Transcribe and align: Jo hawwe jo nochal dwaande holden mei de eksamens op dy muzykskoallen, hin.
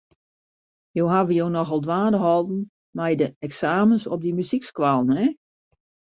Jo 0.99 1.03
hawwe 1.11 1.33
jo 1.39 1.45
nochal 1.55 1.81
dwaande 1.85 2.17
holden 2.23 2.59
mei 2.97 3.13
de 3.19 3.27
eksamens 3.47 4.03
op 4.13 4.19
dy 4.23 4.31
muzykskoallen, 4.39 5.17
hin. 5.21 5.33